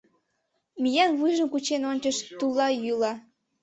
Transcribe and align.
Миен 0.81 1.11
вуйжым 1.19 1.47
кучен 1.51 1.81
ончыш— 1.91 2.17
тулла 2.37 2.67
йӱла. 2.71 3.13